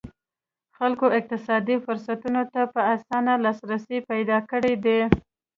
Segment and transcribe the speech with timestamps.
[0.77, 4.99] خلکو اقتصادي فرصتونو ته په اسانه لاسرسی پیدا کړی دی.